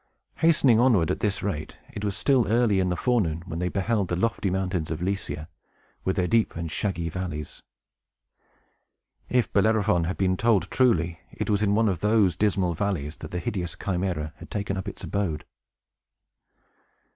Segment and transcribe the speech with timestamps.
[0.37, 4.07] Hastening onward at this rate, it was still early in the forenoon when they beheld
[4.07, 5.47] the lofty mountains of Lycia,
[6.03, 7.61] with their deep and shaggy valleys.
[9.29, 13.29] If Bellerophon had been told truly, it was in one of those dismal valleys that
[13.29, 15.45] the hideous Chimæra had taken up its abode.